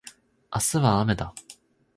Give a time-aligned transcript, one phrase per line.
[0.51, 1.35] 明日はあめだ